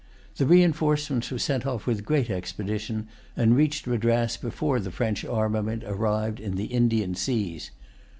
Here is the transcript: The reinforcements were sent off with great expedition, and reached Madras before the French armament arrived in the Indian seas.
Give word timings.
The 0.37 0.47
reinforcements 0.47 1.29
were 1.29 1.37
sent 1.37 1.63
off 1.63 1.85
with 1.85 2.05
great 2.05 2.31
expedition, 2.31 3.07
and 3.37 3.55
reached 3.55 3.85
Madras 3.85 4.35
before 4.35 4.79
the 4.79 4.89
French 4.89 5.23
armament 5.23 5.83
arrived 5.85 6.39
in 6.39 6.55
the 6.55 6.65
Indian 6.65 7.13
seas. 7.13 7.69